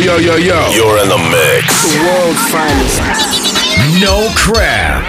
[0.00, 0.70] yo, yo, yo.
[0.70, 1.92] You're in the mix.
[1.92, 3.00] The world's finest.
[4.00, 5.04] No crap.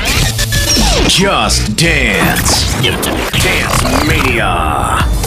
[1.07, 2.71] Just dance.
[2.81, 5.20] Dance Mania.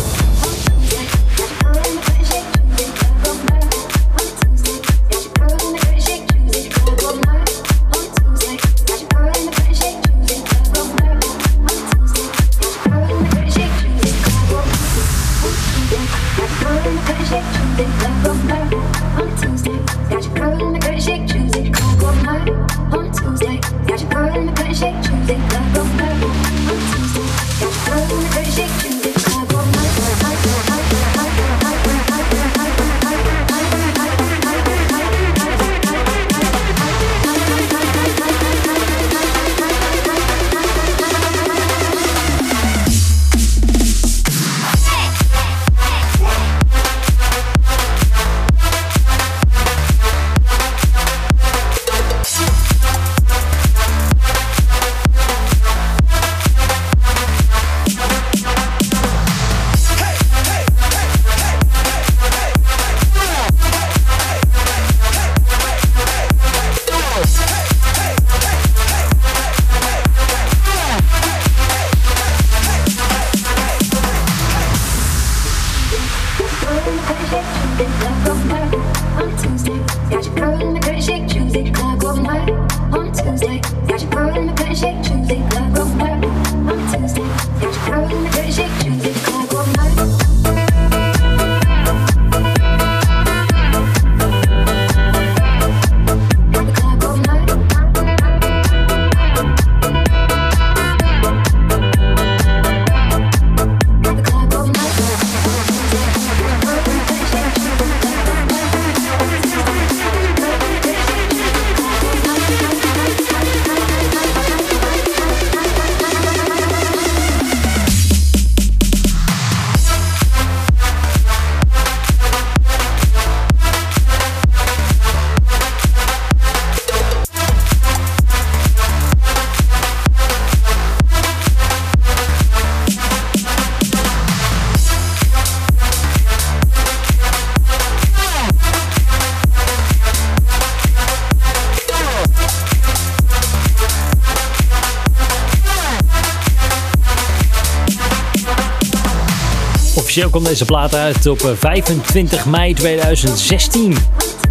[150.35, 153.97] Komt deze plaat uit op 25 eh, mei 2016.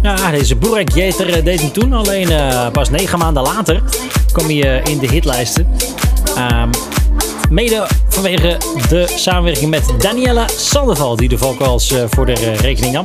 [0.02, 3.82] Ja, deze Burek Jeter eh, deed hem toen, alleen uh, pas negen maanden later
[4.32, 5.66] kwam hij in de hitlijsten.
[6.38, 6.70] Um,
[7.50, 8.56] mede vanwege
[8.88, 13.04] de samenwerking met Daniela Sandoval, die de vocals uh, voor de rekening nam.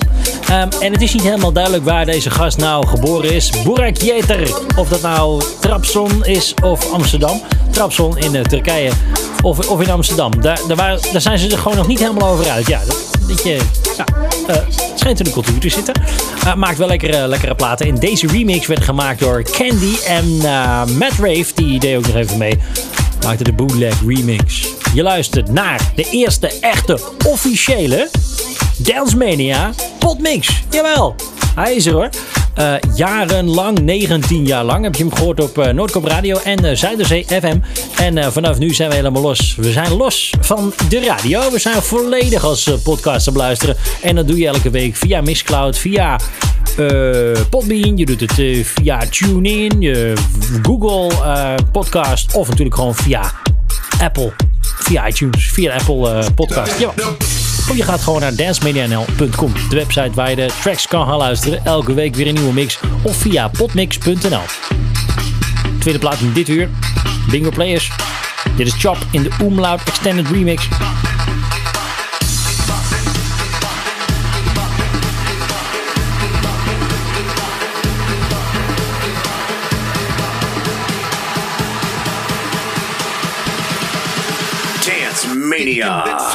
[0.52, 3.52] Um, en het is niet helemaal duidelijk waar deze gast nou geboren is.
[3.64, 7.42] Burek Jeter, of dat nou Trabzon is of Amsterdam.
[7.72, 8.92] Trabzon in Turkije
[9.42, 10.42] of, of in Amsterdam.
[10.42, 12.68] Daar, daar, daar, zijn ze er gewoon nog niet helemaal over uit.
[12.68, 13.60] Ja, dat, dat je,
[13.98, 14.06] ja
[14.50, 16.02] uh, het schijnt in de cultuur te zitten.
[16.44, 17.88] Uh, maakt wel lekkere, lekkere platen.
[17.88, 21.46] En deze remix werd gemaakt door Candy en uh, Matt Rave.
[21.56, 22.60] Die deed ook nog even mee.
[23.24, 24.68] Maakte de bootleg remix.
[24.94, 28.10] Je luistert naar de eerste echte officiële
[28.78, 30.64] Dance Mania potmix.
[30.70, 31.16] Jawel,
[31.56, 32.10] hij is er hoor.
[32.60, 36.76] Uh, jarenlang, 19 jaar lang, heb je hem gehoord op uh, Noordkop Radio en uh,
[36.76, 37.58] Zuiderzee FM.
[37.96, 39.56] En vanaf nu zijn we helemaal los.
[39.56, 41.52] We zijn los van de radio.
[41.52, 43.76] We zijn volledig als podcast te beluisteren.
[44.02, 46.20] En dat doe je elke week via Mixcloud, via
[47.50, 47.98] Podbean.
[47.98, 50.16] Je doet het via TuneIn,
[50.62, 51.12] Google
[51.72, 53.32] Podcast of natuurlijk gewoon via
[54.02, 54.32] Apple.
[54.62, 56.80] Via iTunes, via Apple Podcast.
[56.80, 56.94] Ja.
[57.70, 61.66] Of je gaat gewoon naar dancemedianl.com, de website waar je de tracks kan gaan luisteren.
[61.66, 64.42] Elke week weer een nieuwe mix of via potmix.nl.
[65.80, 66.70] Tweede plaat in dit uur,
[67.32, 67.92] Bingo Players.
[68.56, 70.68] Dit is Chop in de Umlaut Extended Remix.
[84.86, 86.29] Dance Mania.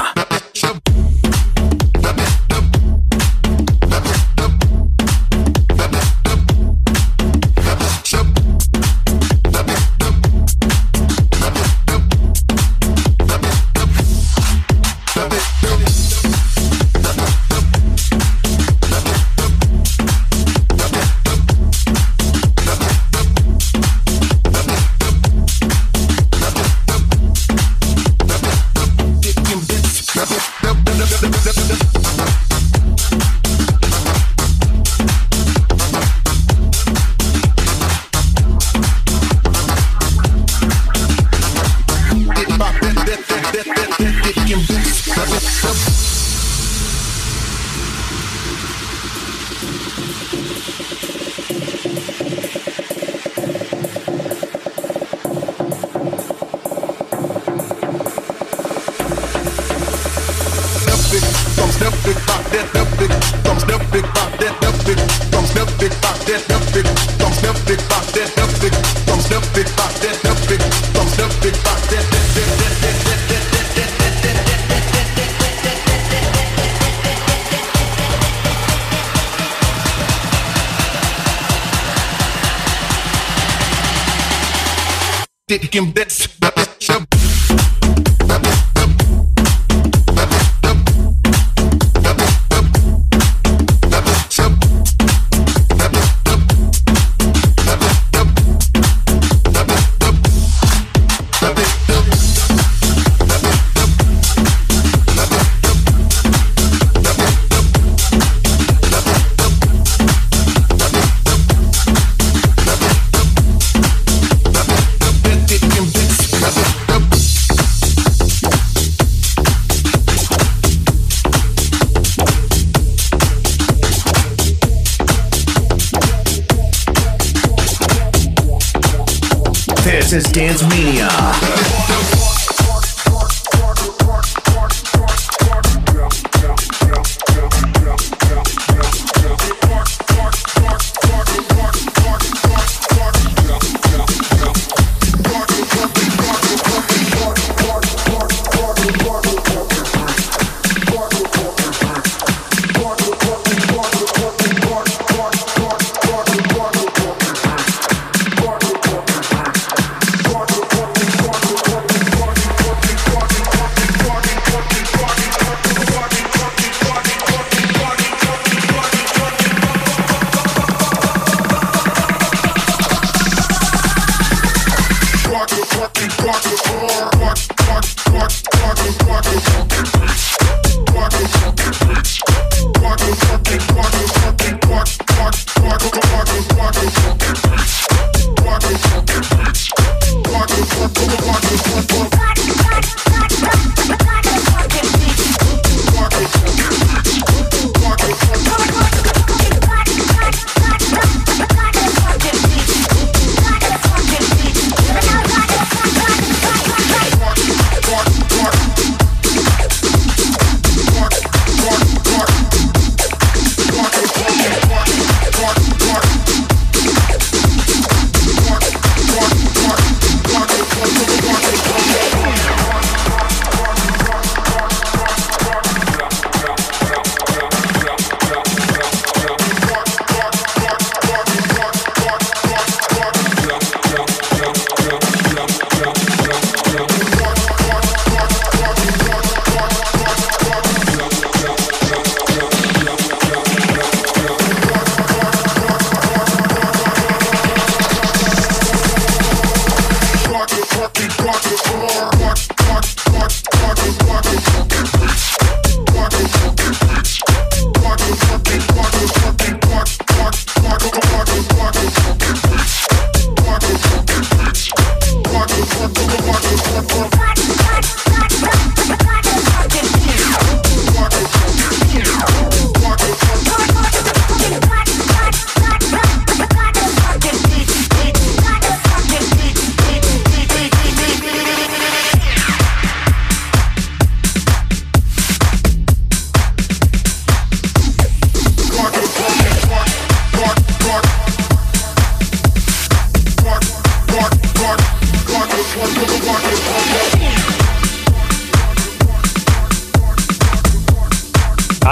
[85.75, 86.14] fucking best.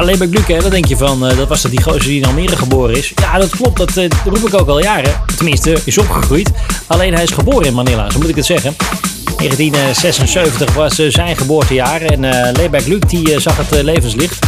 [0.05, 2.57] Leber Gluck, dat denk je van, uh, dat was dat die gozer die in Almere
[2.57, 3.13] geboren is.
[3.15, 5.13] Ja, dat klopt, dat, uh, roep ik ook al jaren.
[5.37, 6.51] Tenminste, is opgegroeid.
[6.87, 8.77] Alleen hij is geboren in Manila, zo moet ik het zeggen.
[9.37, 14.39] 1976 was uh, zijn geboortejaar en uh, Leber Gluck die zag het levenslicht.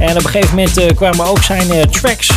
[0.00, 2.30] En op een gegeven moment kwamen ook zijn tracks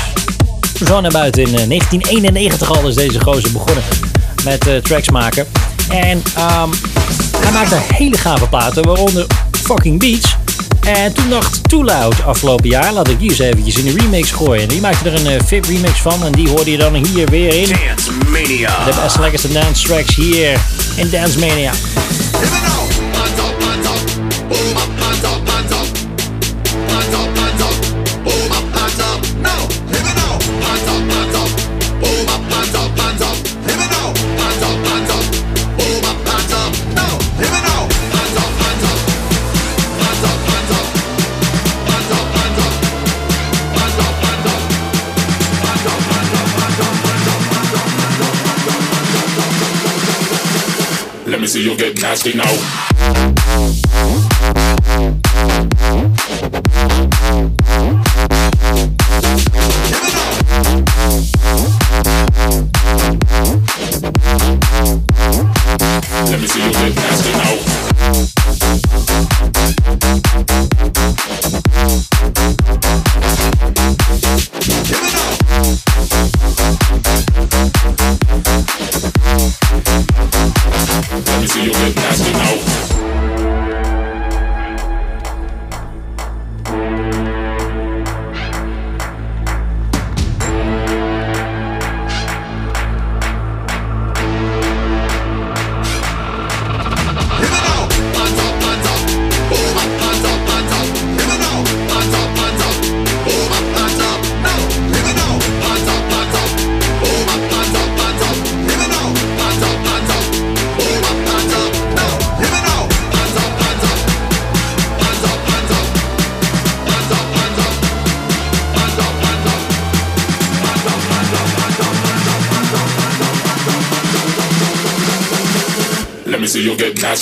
[0.86, 1.43] zo naar buiten.
[1.43, 3.84] In 1991 al is deze gozer begonnen
[4.43, 5.48] met tracks maken.
[5.91, 6.69] En um,
[7.38, 10.36] hij maakte hele gave platen, waaronder Fucking Beats.
[10.86, 14.31] En toen dacht Too Loud afgelopen jaar, laat ik die eens eventjes in de remix
[14.31, 14.67] gooien.
[14.67, 17.53] Die maakte er een uh, VIP remix van en die hoorde je dan hier weer
[17.53, 17.67] in.
[17.67, 18.86] Dance Mania.
[18.86, 20.60] De beste lekkerste dance tracks hier
[20.95, 21.71] in Dance Mania.
[51.62, 52.51] You get nasty now.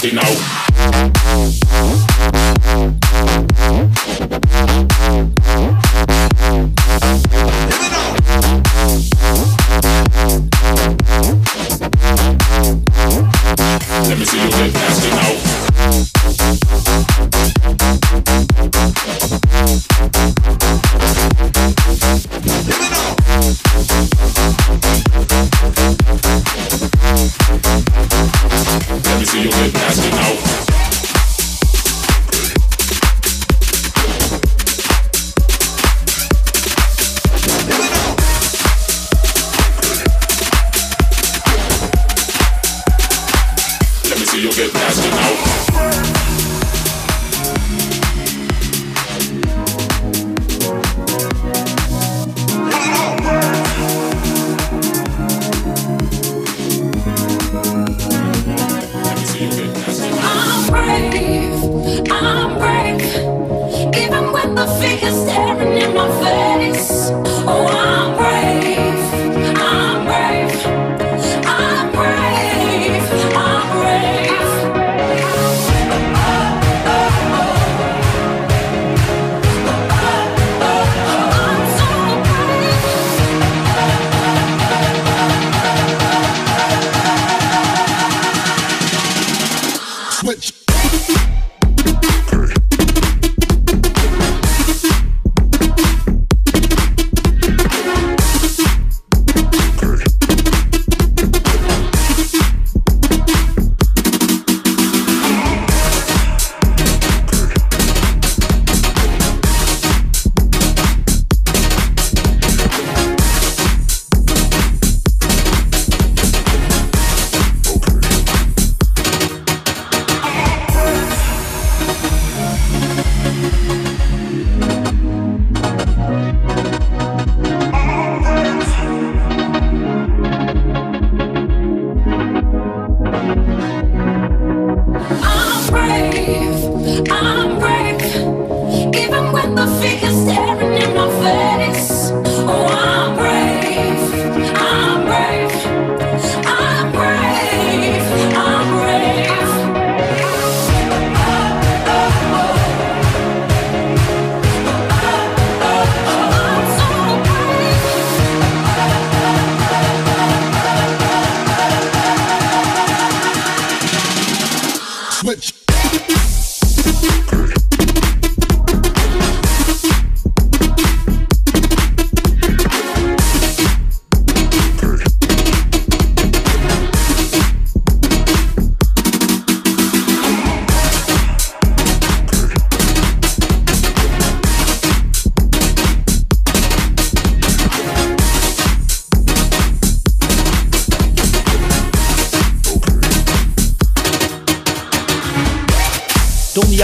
[0.01, 0.58] Nasty now.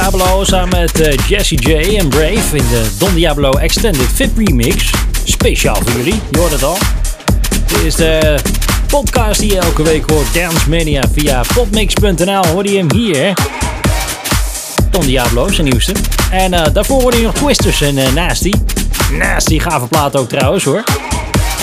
[0.10, 4.92] Diablo samen met eh, Jesse J en Brave in de Don Diablo Extended VIP Remix.
[5.24, 6.78] Speciaal voor jullie, je hoort het al.
[7.68, 8.40] Dit is de
[8.88, 12.46] podcast die je elke week hoort, Dance Mania, via popmix.nl.
[12.46, 13.34] Hoor je hem hier.
[14.92, 15.94] Don Diablo, zijn nieuwste.
[16.32, 18.52] En eh, daarvoor hoorde je nog Twisters en eh, Nasty.
[19.12, 20.84] Nasty, gave plaat ook trouwens hoor.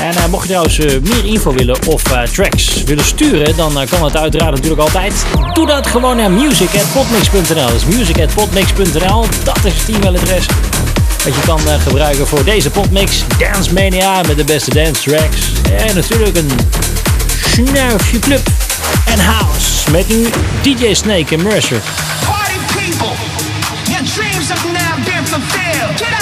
[0.03, 3.87] En eh, mocht je trouwens eh, meer info willen of eh, tracks willen sturen, dan
[3.91, 5.13] kan dat uiteraard natuurlijk altijd.
[5.53, 7.69] Doe dat gewoon naar music.potmix.nl.
[7.75, 9.27] Is music.potmix.nl.
[9.45, 10.47] Dat is het e-mailadres
[11.25, 13.25] wat je kan gebruiken voor deze potmix.
[13.39, 15.53] Dance Mania met de beste dance tracks.
[15.77, 16.51] En natuurlijk een
[17.55, 18.49] snuifje club
[19.07, 19.91] en house.
[19.91, 20.29] Met nu
[20.63, 21.81] DJ Snake en Mercer.
[22.27, 23.17] Party people,
[23.85, 26.22] your dreams have now been fulfilled.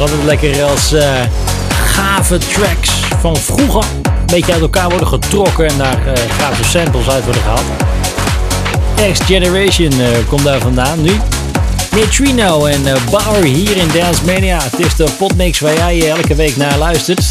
[0.00, 1.02] Toch altijd lekker als uh,
[1.68, 7.08] gave tracks van vroeger een beetje uit elkaar worden getrokken en daar uh, grafische samples
[7.08, 7.64] uit worden gehaald.
[9.12, 11.20] X Generation uh, komt daar vandaan nu.
[11.90, 14.58] Neutrino en Bauer hier in Dance Mania.
[14.62, 17.24] Het is de potmix waar jij elke week naar luistert.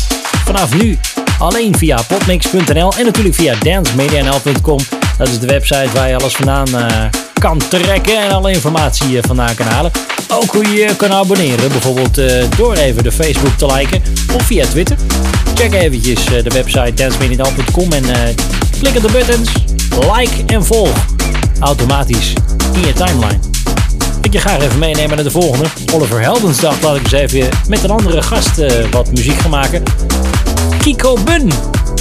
[0.46, 1.00] Vanaf nu
[1.40, 4.80] alleen via potmix.nl en natuurlijk via dancemedianl.com.
[5.18, 6.68] Dat is de website waar je alles vandaan
[7.40, 9.92] kan trekken en alle informatie vandaan kan halen.
[10.28, 14.02] Ook hoe je je kan abonneren, bijvoorbeeld uh, door even de Facebook te liken
[14.36, 14.98] of via Twitter.
[15.56, 18.12] Check eventjes uh, de website dancemedianl.com en uh,
[18.80, 19.50] klik op de buttons,
[20.14, 21.06] like en volg.
[21.60, 22.34] Automatisch
[22.74, 23.40] in je timeline.
[24.22, 25.66] Ik je graag even meenemen naar de volgende.
[25.94, 28.52] Oliver Heldensdag laat ik eens even met een andere gast
[28.92, 29.84] wat muziek gaan maken.
[30.80, 31.52] Kiko Bun.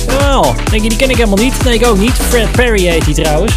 [0.08, 1.64] Jawel, denk je die ken ik helemaal niet?
[1.64, 2.12] Nee, ik ook niet.
[2.12, 3.52] Fred Perry heet hij trouwens.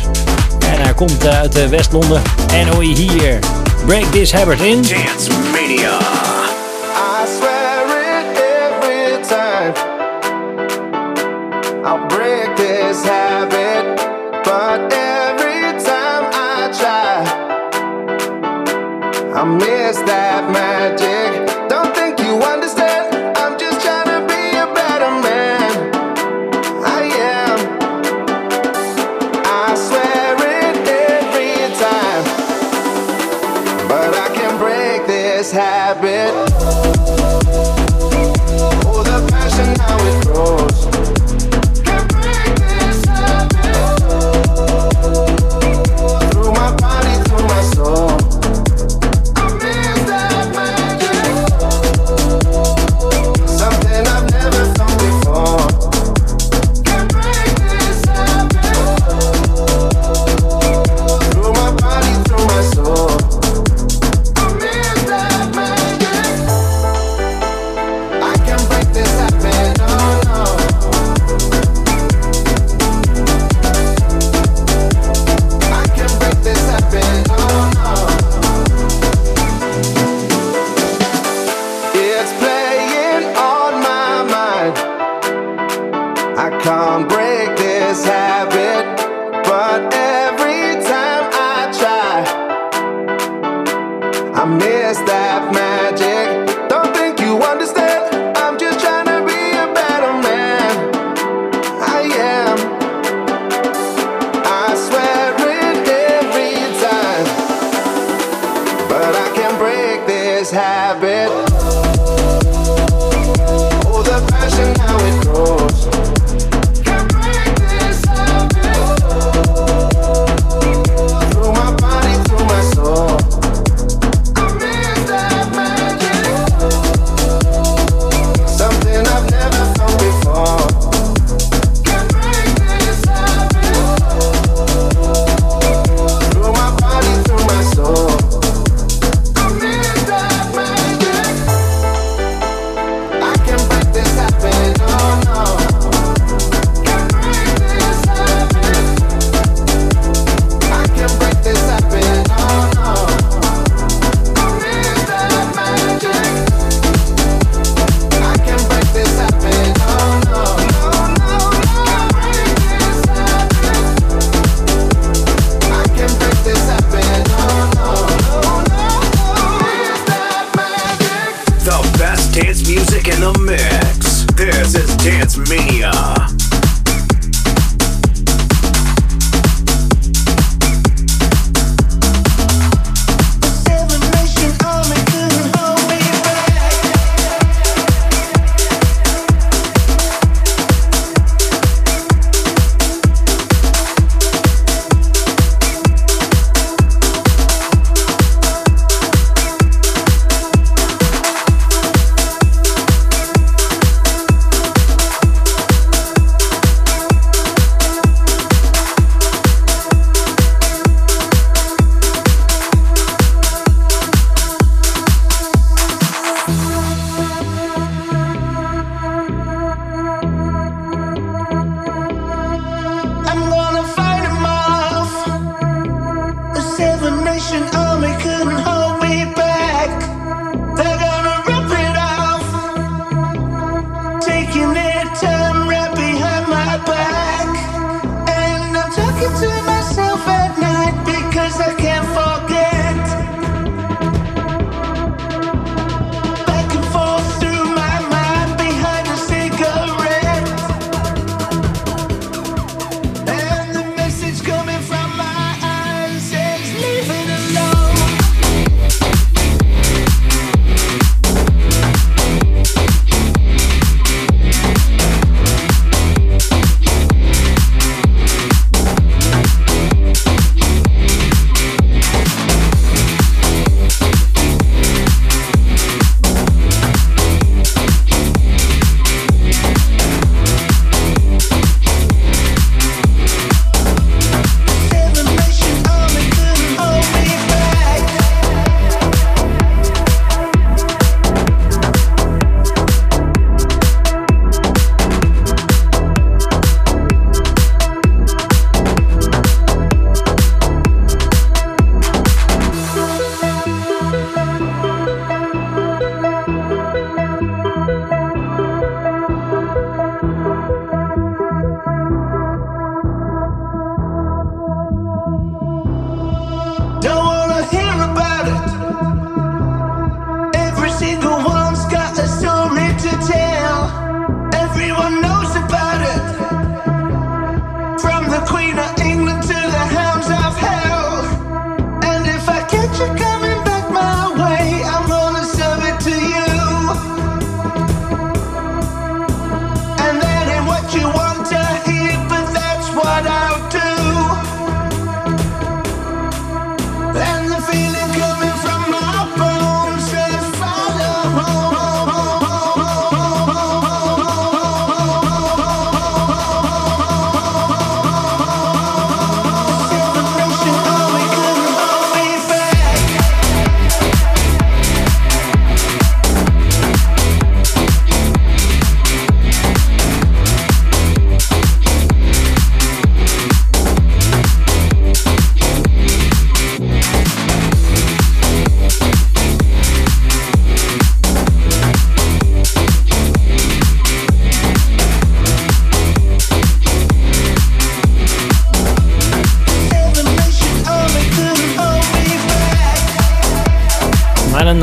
[0.60, 2.21] En hij komt uit West-Londen.
[2.51, 3.39] En je hier
[3.85, 5.97] Break This Habit in Dance Mania.
[5.99, 9.73] I swear it every time.
[11.85, 13.97] I'll break this habit,
[14.43, 17.23] but every time I try,
[19.33, 21.46] I miss that magic.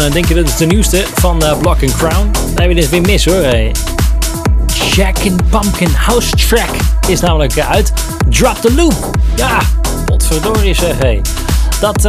[0.01, 2.31] Eh, denk je dat het de nieuwste van eh, Block and Crown.
[2.33, 3.43] Dan heb je dit weer mis hoor.
[3.43, 3.73] Hey.
[4.91, 6.71] Jack and Pumpkin House Track
[7.09, 7.93] is namelijk eh, uit.
[8.29, 9.11] Drop the Loop.
[9.37, 9.59] Ja,
[10.05, 10.99] potverdorie zeg.
[10.99, 11.21] Hey.
[11.81, 12.09] Dat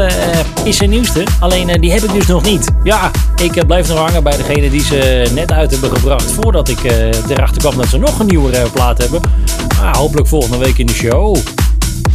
[0.63, 2.71] is de nieuwste, alleen die heb ik dus nog niet.
[2.83, 6.31] Ja, ik blijf nog hangen bij degene die ze net uit hebben gebracht.
[6.31, 6.83] Voordat ik
[7.27, 9.21] erachter kwam dat ze nog een nieuwe plaat hebben.
[9.81, 11.37] Maar hopelijk volgende week in de show.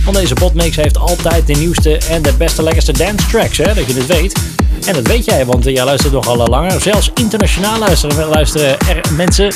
[0.05, 3.87] Want deze potmix heeft altijd de nieuwste en de beste lekkerste dance tracks, hè, dat
[3.87, 4.41] je het weet.
[4.87, 6.81] En dat weet jij, want jij luistert nogal langer.
[6.81, 9.53] Zelfs internationaal luisteren, luisteren er mensen.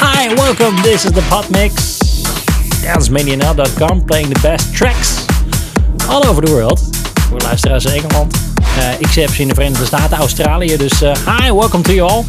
[0.00, 1.98] Hi, welcome, this is the potmix.
[2.82, 5.24] DanceMania.com, playing the best tracks
[6.08, 6.80] all over the world.
[7.28, 8.36] Voor luisteraars in Engeland.
[8.78, 10.76] Eh, ik ze in de Verenigde Staten, Australië.
[10.76, 12.24] Dus eh, hi, welcome to you all.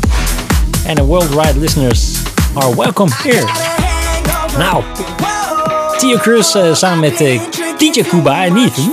[0.88, 2.18] And the worldwide listeners
[2.54, 3.46] are welcome here.
[4.58, 4.84] Nou,
[5.98, 7.18] Tio Cruz eh, samen met
[7.78, 8.92] DJ Cuba en Ethan.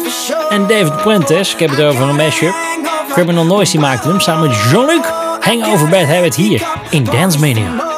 [0.48, 2.69] En David Puentes, ik heb het over een mashup.
[3.12, 5.04] Criminal Noise die maakte hem samen met Jean-Luc.
[5.40, 7.89] Hangover Bad Habit hier in Dance Mania.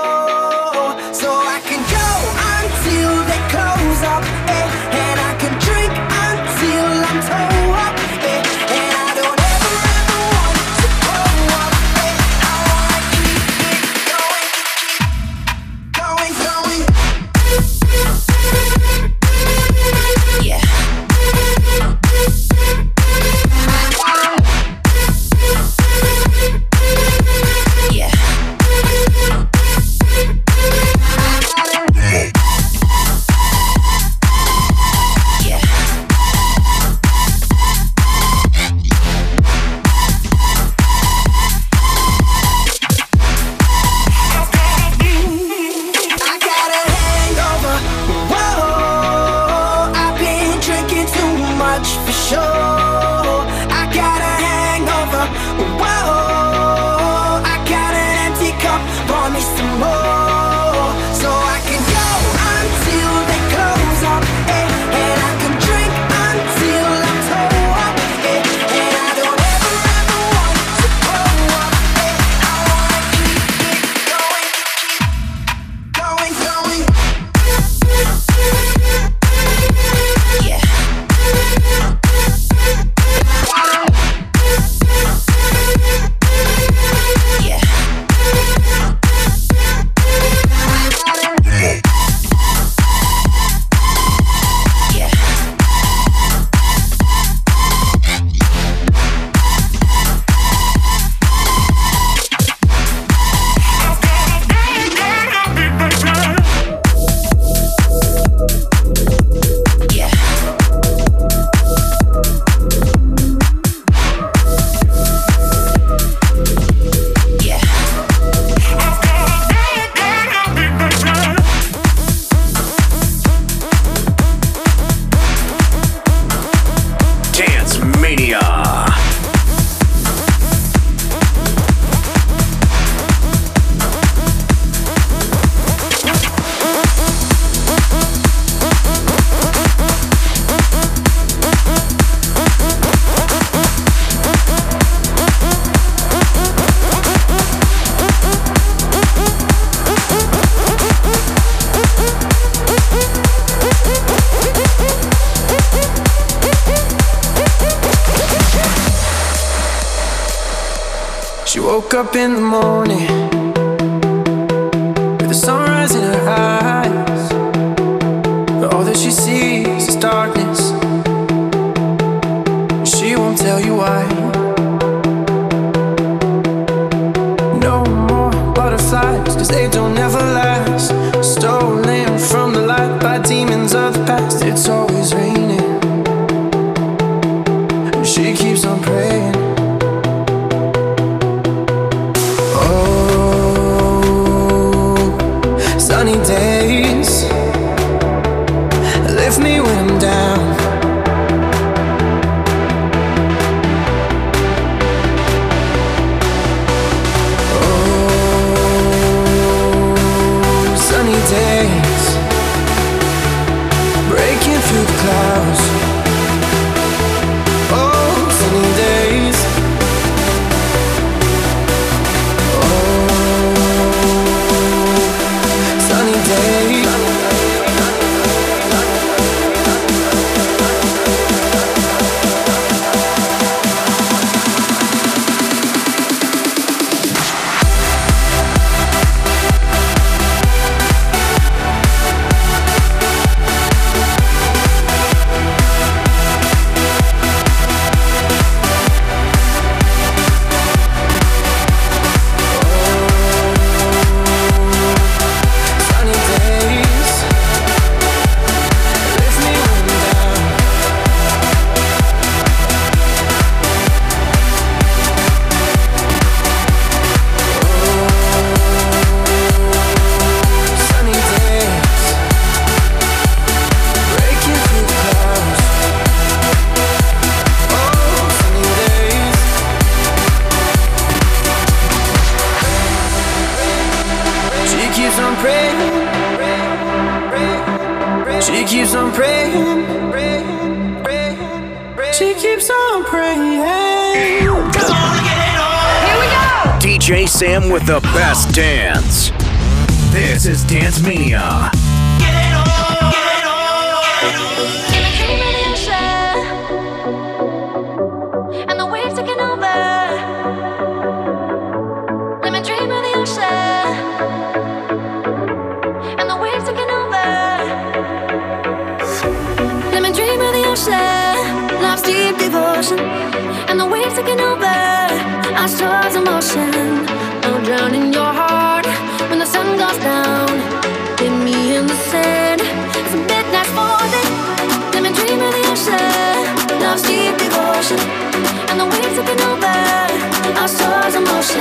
[340.63, 341.59] My souls in motion.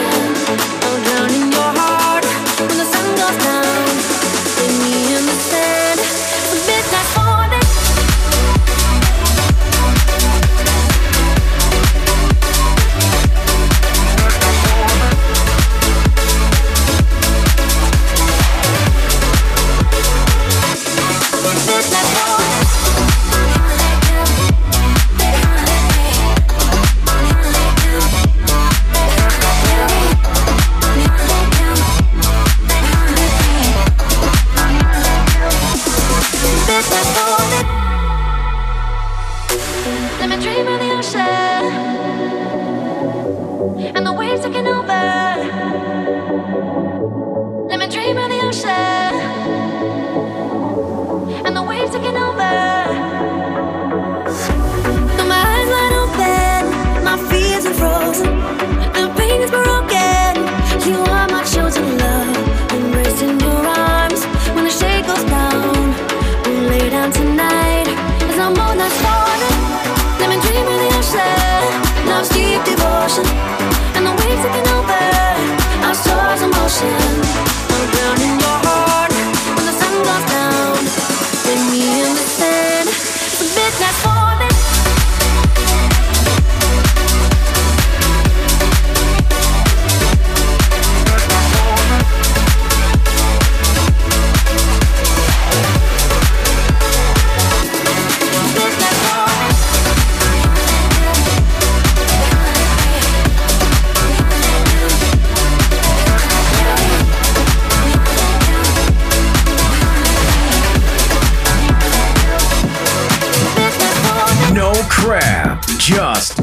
[0.84, 1.51] I'm drowning.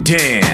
[0.09, 0.48] 10.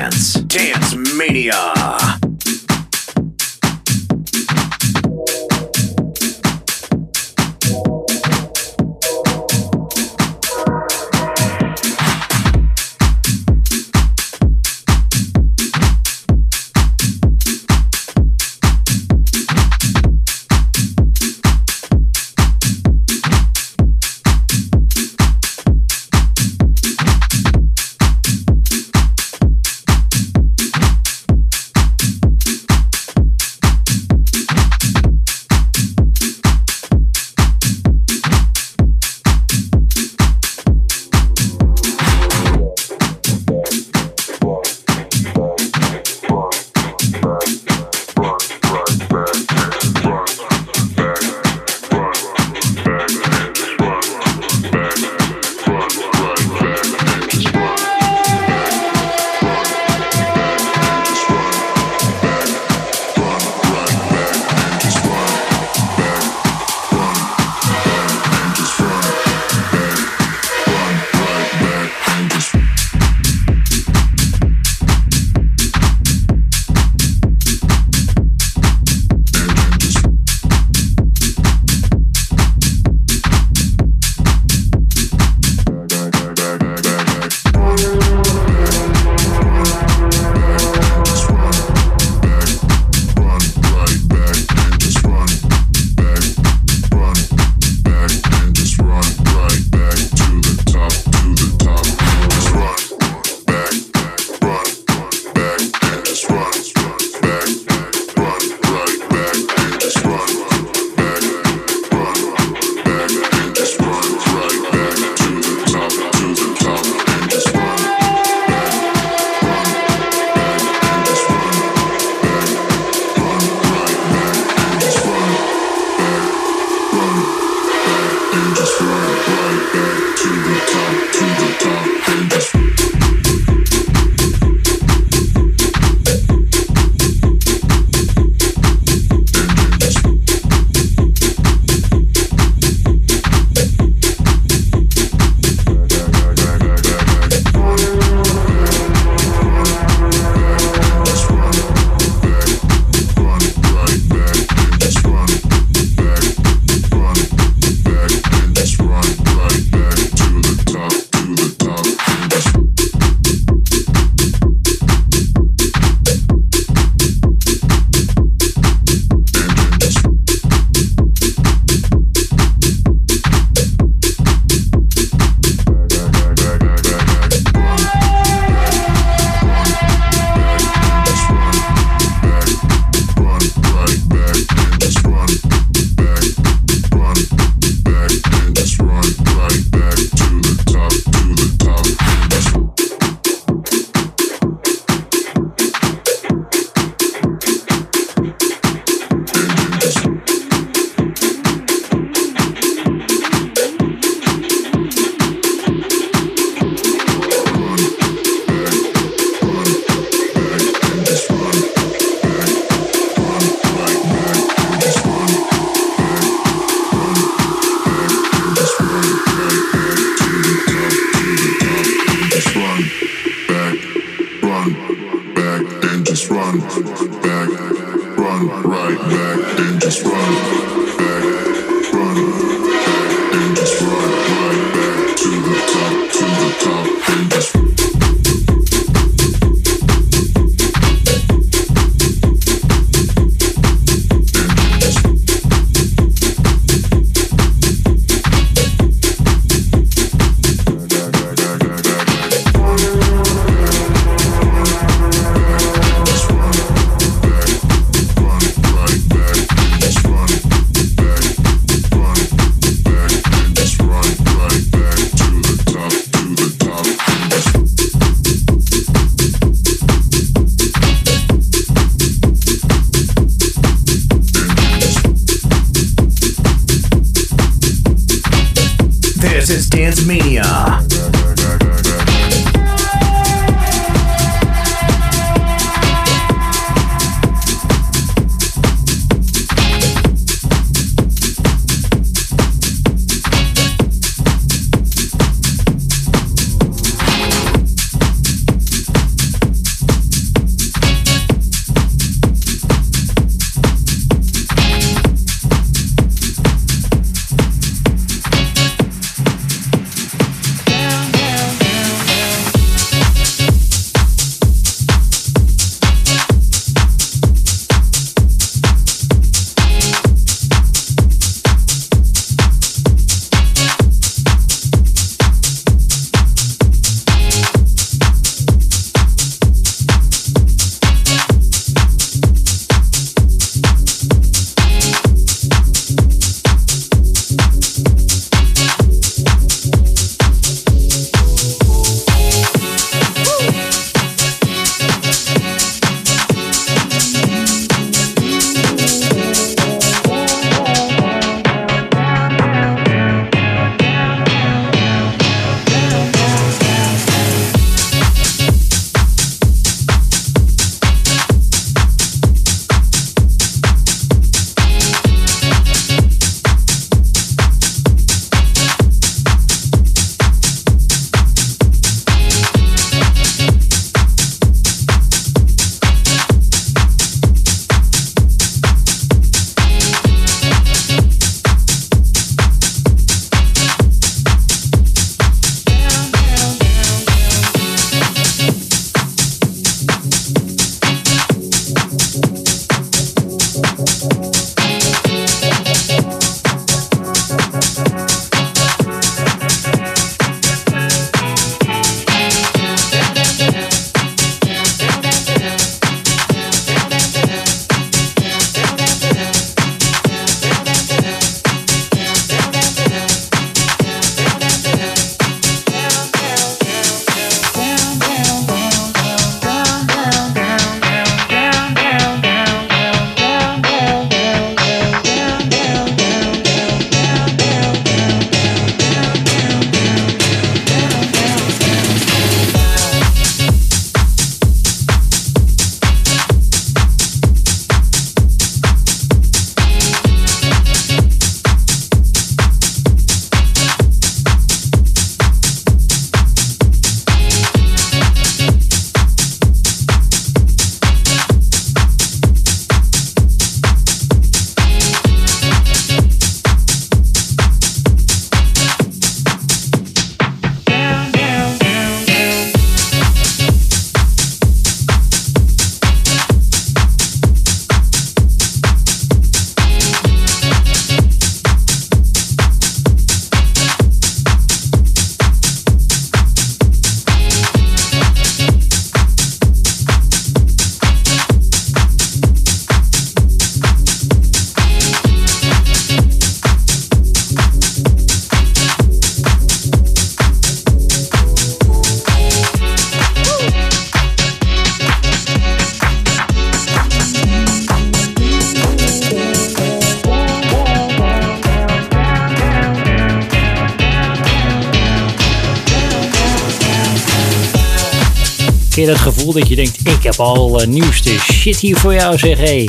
[509.35, 512.65] Dat je denkt, ik heb al uh, nieuwste shit hier voor jou, zeg hé.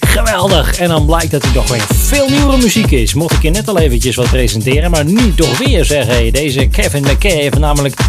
[0.00, 0.78] Geweldig!
[0.78, 3.14] En dan blijkt dat er nog weer veel nieuwere muziek is.
[3.14, 6.30] Mocht ik je net al eventjes wat presenteren, maar nu toch weer zeg hé.
[6.30, 8.00] Deze Kevin McKay heeft namelijk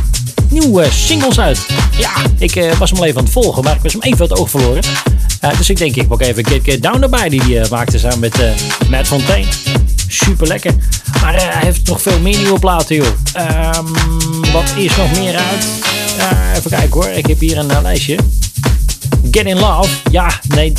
[0.50, 1.66] nieuwe singles uit.
[1.98, 4.22] Ja, ik eh, was hem al even aan het volgen, maar ik was hem even
[4.22, 4.84] het oog verloren.
[5.42, 8.20] Eh, dus ik denk, ik pak even Get Get Down erbij, die hij maakte samen
[8.20, 8.50] met eh,
[8.90, 9.48] Matt Fontaine.
[10.08, 10.74] Super lekker.
[11.22, 13.08] Maar eh, hij heeft nog veel meer nieuwe platen, joh.
[13.34, 13.86] Ehm,
[14.52, 15.91] wat is nog meer uit?
[16.18, 18.18] Eh, even kijken hoor, ik heb hier een eh, lijstje.
[19.32, 19.90] Get in Love.
[20.12, 20.74] Ja, nee,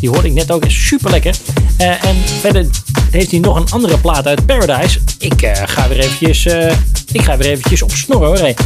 [0.00, 0.64] die hoorde ik net ook.
[0.68, 1.34] Super lekker.
[1.76, 2.66] en verder
[3.10, 4.98] heeft hij nog een andere plaat uit Paradise.
[5.18, 6.72] Ik eh, ga weer eventjes, eh,
[7.12, 8.38] ik ga weer eventjes op snorren hoor.
[8.38, 8.56] Hey.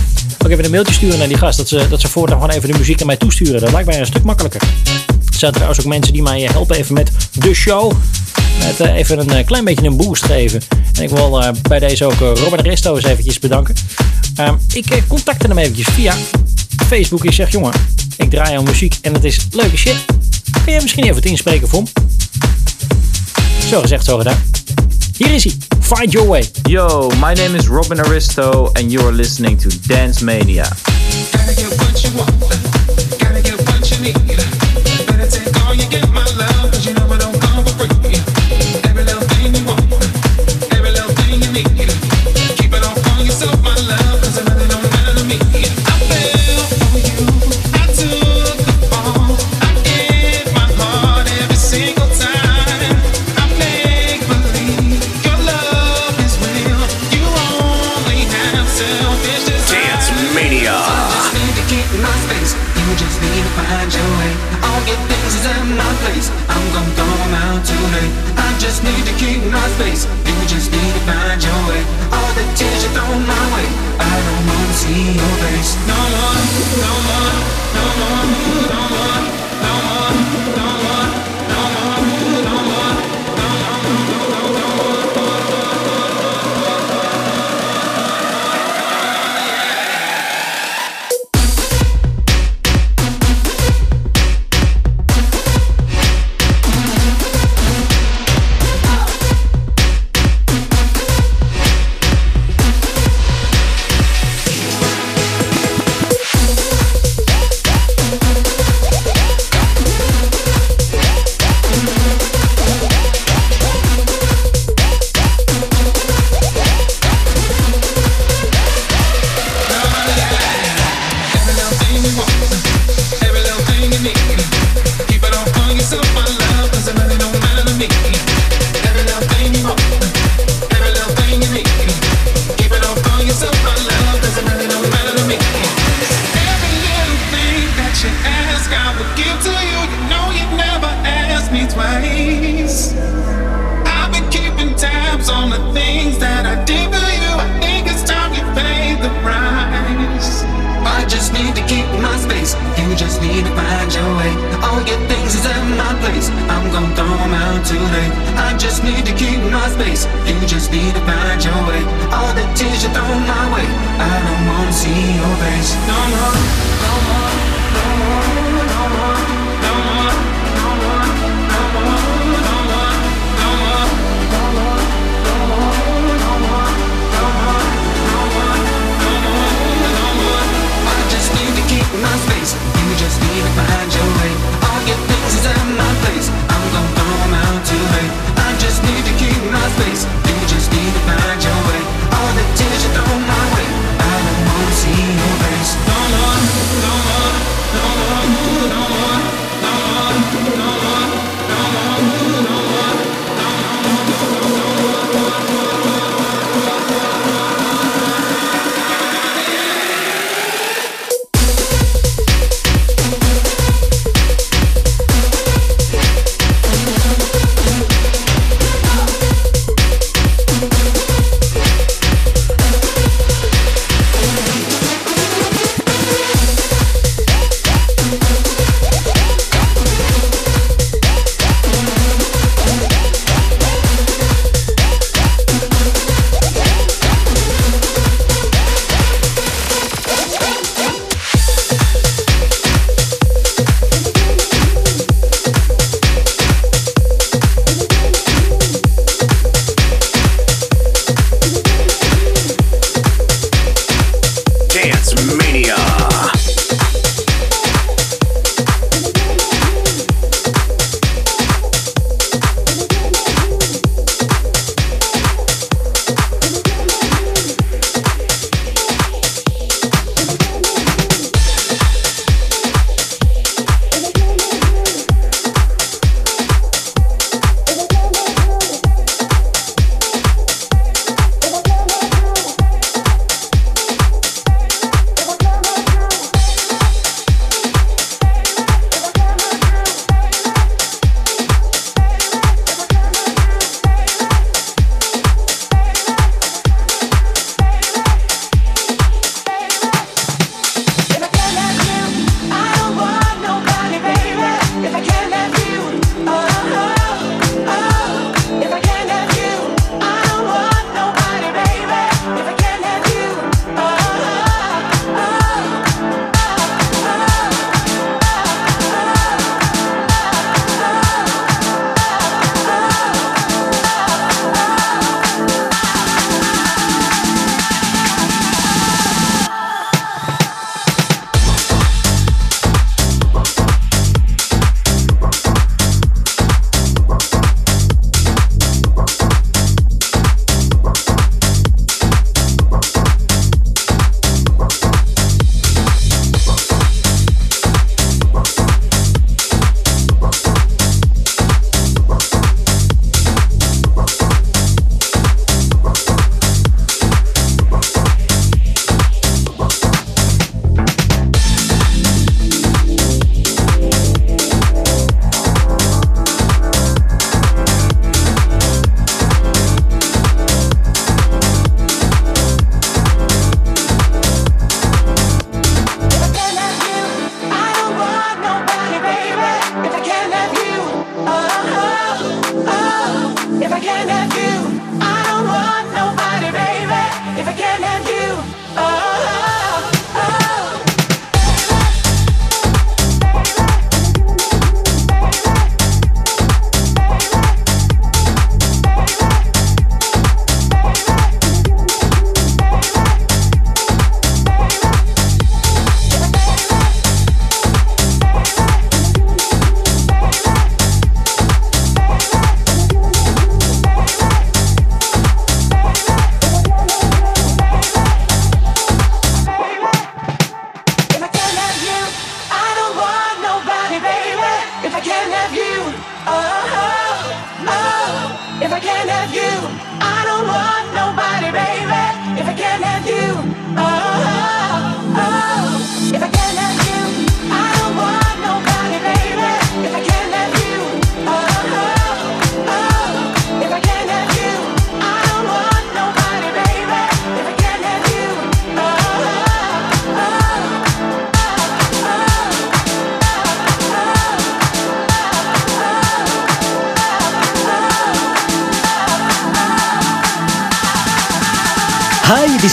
[0.45, 1.57] Ook even een mailtje sturen naar die gast.
[1.57, 3.61] Dat ze, dat ze voortaan gewoon even de muziek naar mij toesturen.
[3.61, 4.61] Dat lijkt mij een stuk makkelijker.
[5.35, 7.93] Er zijn trouwens ook mensen die mij helpen even met de show.
[8.59, 10.61] Met eh, even een eh, klein beetje een boost geven.
[10.95, 13.75] En ik wil eh, bij deze ook eh, Robert Resto eens eventjes bedanken.
[14.37, 16.15] Ehm, ik eh, contacte hem eventjes via
[16.87, 17.25] Facebook.
[17.25, 17.73] Ik zeg, jongen,
[18.17, 20.05] ik draai jouw muziek en het is leuke shit.
[20.65, 21.93] Kun jij misschien even het inspreken voor hem?
[23.69, 24.43] Zo gezegd, zo gedaan.
[25.17, 25.55] Hier is hij.
[25.81, 26.51] Find Your Way.
[26.63, 30.69] Yo, my name is Robin Aristo, and you are listening to Dance Mania.
[31.31, 32.31] Gotta get what you want.
[33.19, 34.64] Gotta get what you need.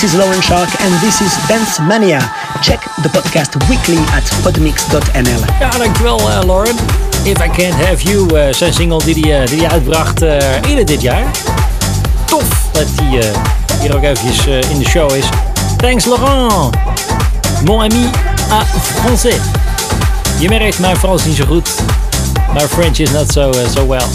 [0.01, 2.21] This is Lauren Shark and this is Dance Mania.
[2.63, 5.41] Check the podcast weekly at podmix.nl.
[5.59, 6.75] Ja, dankjewel uh, Lauren.
[7.23, 11.25] If I Can't Have You, uh, zijn single die die, die uitbracht eerder dit jaar.
[12.25, 13.31] Tof dat hij
[13.81, 15.25] hier ook eventjes in de show is.
[15.77, 16.75] Thanks Laurent.
[17.65, 18.09] Mon ami
[18.51, 18.65] à
[18.99, 19.41] français.
[20.39, 21.69] Je merkt, mijn Frans niet zo goed.
[22.53, 24.07] My French is not so, so well.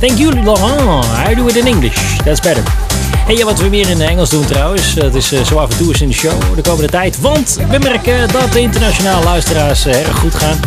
[0.00, 1.04] Thank you Laurent.
[1.30, 2.16] I do it in English.
[2.24, 2.85] That's better.
[3.26, 5.88] Hey, wat we meer in Engels doen trouwens, dat is uh, zo af en toe
[5.88, 7.20] eens in de show de komende tijd.
[7.20, 10.60] Want we merken dat de internationale luisteraars uh, erg goed gaan.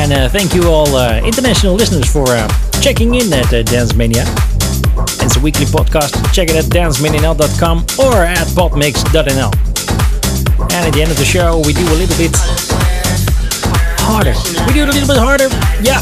[0.00, 2.36] En uh, thank you all international listeners for
[2.80, 4.24] checking in at Dance Mania.
[5.22, 6.16] It's a weekly podcast.
[6.32, 9.50] Check it at dancemania.com or at popmix.nl.
[10.58, 12.36] And at the end of the show, we do a little bit
[13.98, 14.34] harder.
[14.66, 15.48] We do it a little bit harder.
[15.82, 16.00] Ja,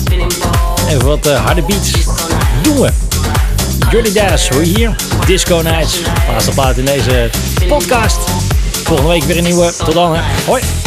[0.89, 1.91] even wat harde beats.
[2.63, 3.12] Doen we.
[3.93, 4.95] Jordy Dash, hoor je hier?
[5.27, 6.01] Disco Nights.
[6.29, 7.31] Laatste plaat in deze
[7.69, 8.31] podcast.
[8.85, 9.73] Volgende week weer een nieuwe.
[9.77, 10.23] Tot dan, hè.
[10.47, 10.82] Hoi.